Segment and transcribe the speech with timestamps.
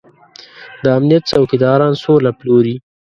[0.83, 2.75] د امنيت څوکيداران سوله پلوري.